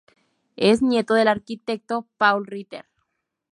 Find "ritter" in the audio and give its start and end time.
2.47-2.85